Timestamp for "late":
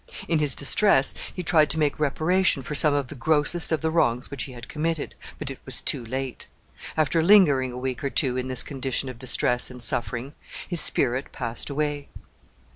6.03-6.47